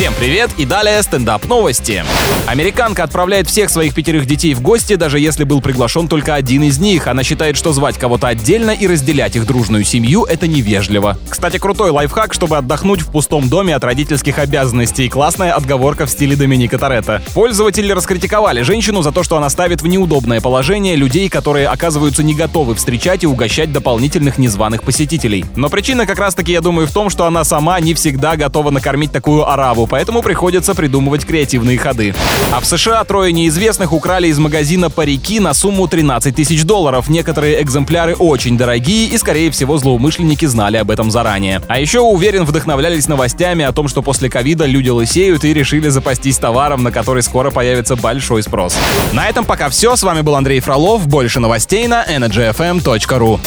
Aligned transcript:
Всем 0.00 0.14
привет 0.14 0.48
и 0.56 0.64
далее 0.64 1.02
стендап 1.02 1.44
новости. 1.44 2.02
Американка 2.46 3.04
отправляет 3.04 3.48
всех 3.48 3.68
своих 3.68 3.94
пятерых 3.94 4.24
детей 4.24 4.54
в 4.54 4.62
гости, 4.62 4.94
даже 4.94 5.20
если 5.20 5.44
был 5.44 5.60
приглашен 5.60 6.08
только 6.08 6.34
один 6.34 6.62
из 6.62 6.78
них. 6.78 7.06
Она 7.06 7.22
считает, 7.22 7.58
что 7.58 7.74
звать 7.74 7.98
кого-то 7.98 8.26
отдельно 8.26 8.70
и 8.70 8.86
разделять 8.86 9.36
их 9.36 9.46
дружную 9.46 9.84
семью— 9.84 10.24
это 10.28 10.48
невежливо. 10.48 11.18
Кстати, 11.28 11.58
крутой 11.58 11.90
лайфхак, 11.90 12.32
чтобы 12.32 12.56
отдохнуть 12.56 13.02
в 13.02 13.12
пустом 13.12 13.50
доме 13.50 13.76
от 13.76 13.84
родительских 13.84 14.38
обязанностей. 14.38 15.10
Классная 15.10 15.52
отговорка 15.52 16.06
в 16.06 16.10
стиле 16.10 16.34
Доминика 16.34 16.78
Торетто. 16.78 17.20
Пользователи 17.34 17.92
раскритиковали 17.92 18.62
женщину 18.62 19.02
за 19.02 19.12
то, 19.12 19.22
что 19.22 19.36
она 19.36 19.50
ставит 19.50 19.82
в 19.82 19.86
неудобное 19.86 20.40
положение 20.40 20.96
людей, 20.96 21.28
которые 21.28 21.68
оказываются 21.68 22.22
не 22.22 22.32
готовы 22.32 22.74
встречать 22.74 23.22
и 23.24 23.26
угощать 23.26 23.70
дополнительных 23.70 24.38
незваных 24.38 24.82
посетителей. 24.82 25.44
Но 25.56 25.68
причина 25.68 26.06
как 26.06 26.18
раз-таки, 26.18 26.52
я 26.52 26.62
думаю, 26.62 26.86
в 26.86 26.92
том, 26.92 27.10
что 27.10 27.26
она 27.26 27.44
сама 27.44 27.78
не 27.80 27.92
всегда 27.92 28.36
готова 28.36 28.70
накормить 28.70 29.12
такую 29.12 29.46
ораву, 29.46 29.89
поэтому 29.90 30.22
приходится 30.22 30.74
придумывать 30.74 31.26
креативные 31.26 31.76
ходы. 31.76 32.14
А 32.52 32.60
в 32.60 32.64
США 32.64 33.04
трое 33.04 33.32
неизвестных 33.32 33.92
украли 33.92 34.28
из 34.28 34.38
магазина 34.38 34.88
парики 34.88 35.40
на 35.40 35.52
сумму 35.52 35.88
13 35.88 36.34
тысяч 36.34 36.64
долларов. 36.64 37.08
Некоторые 37.08 37.60
экземпляры 37.62 38.14
очень 38.14 38.56
дорогие 38.56 39.08
и, 39.08 39.18
скорее 39.18 39.50
всего, 39.50 39.76
злоумышленники 39.76 40.46
знали 40.46 40.76
об 40.78 40.90
этом 40.90 41.10
заранее. 41.10 41.60
А 41.68 41.78
еще, 41.78 42.00
уверен, 42.00 42.44
вдохновлялись 42.44 43.08
новостями 43.08 43.64
о 43.64 43.72
том, 43.72 43.88
что 43.88 44.02
после 44.02 44.30
ковида 44.30 44.66
люди 44.66 44.88
лысеют 44.88 45.44
и 45.44 45.52
решили 45.52 45.88
запастись 45.88 46.38
товаром, 46.38 46.82
на 46.82 46.92
который 46.92 47.22
скоро 47.22 47.50
появится 47.50 47.96
большой 47.96 48.42
спрос. 48.42 48.76
На 49.12 49.28
этом 49.28 49.44
пока 49.44 49.68
все. 49.68 49.96
С 49.96 50.02
вами 50.02 50.20
был 50.20 50.36
Андрей 50.36 50.60
Фролов. 50.60 51.06
Больше 51.06 51.40
новостей 51.40 51.86
на 51.88 52.04
energyfm.ru. 52.04 53.40